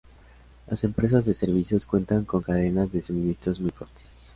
Las 0.65 0.83
empresas 0.83 1.25
de 1.25 1.35
servicios 1.35 1.85
cuentan 1.85 2.25
con 2.25 2.41
cadenas 2.41 2.91
de 2.91 3.03
suministros 3.03 3.59
muy 3.59 3.69
cortas. 3.69 4.17